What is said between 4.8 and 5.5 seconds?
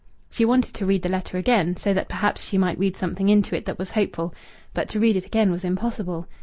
to read it